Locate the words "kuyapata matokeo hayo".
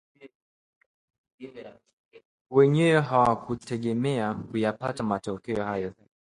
4.33-5.93